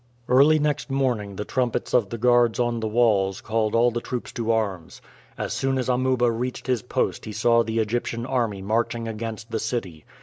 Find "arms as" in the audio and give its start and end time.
4.51-5.53